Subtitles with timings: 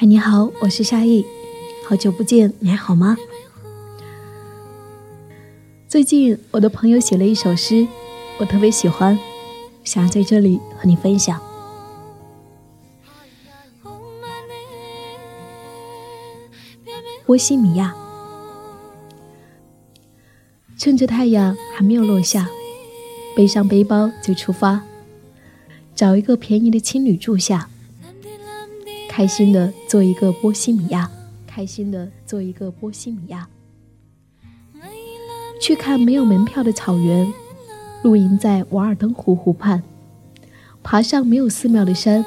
[0.00, 1.26] 嗨，你好，我是夏意，
[1.86, 3.18] 好久不见，你还好吗？
[5.86, 7.86] 最近我的朋友写了一首诗，
[8.38, 9.18] 我特别喜欢，
[9.84, 11.38] 想要在这里和你分享。
[17.26, 17.94] 波西米亚，
[20.78, 22.48] 趁着太阳还没有落下，
[23.36, 24.80] 背上背包就出发，
[25.94, 27.68] 找一个便宜的青旅住下。
[29.20, 31.10] 开心的做一个波西米亚，
[31.46, 33.46] 开心的做一个波西米亚。
[35.60, 37.30] 去看没有门票的草原，
[38.02, 39.82] 露营在瓦尔登湖湖畔，
[40.82, 42.24] 爬上没有寺庙的山，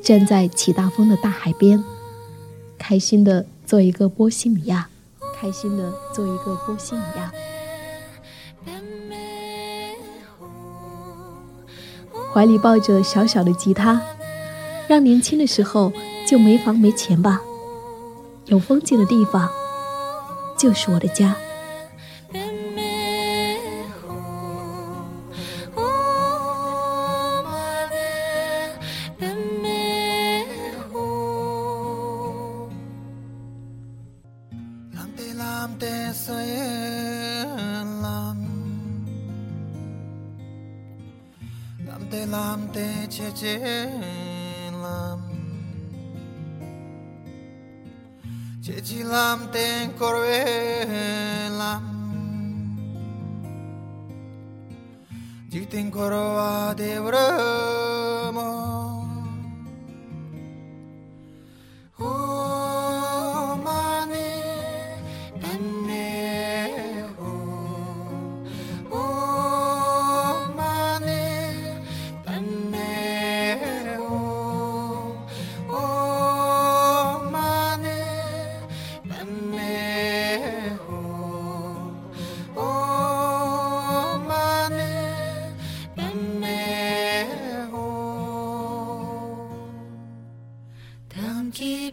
[0.00, 1.82] 站在起大风的大海边，
[2.78, 4.88] 开心的做一个波西米亚，
[5.34, 7.32] 开心的做一个波西米亚。
[12.32, 14.00] 怀里抱着小小的吉他，
[14.86, 15.92] 让年轻的时候。
[16.30, 17.40] 就没房没钱吧，
[18.44, 19.50] 有风景的地方
[20.56, 21.34] 就是我的家。
[48.70, 51.82] চেয়েছিলাম তেন করবেলাম
[55.52, 57.26] জিতেন করবা Debra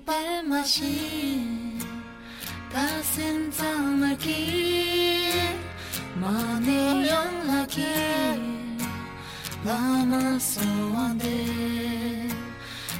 [0.06, 1.82] palmasin
[2.70, 4.46] Tasin zamaki
[6.22, 7.98] Mane yung laki
[9.66, 11.42] Lama suwande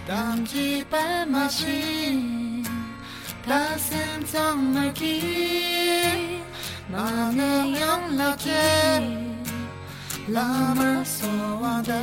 [0.08, 2.66] Damji palmasin
[3.46, 5.22] Tasin zamaki
[6.90, 8.66] Mane yung laki
[10.28, 12.02] Lama suwande